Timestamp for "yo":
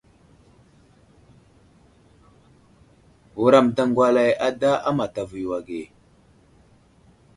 5.43-5.49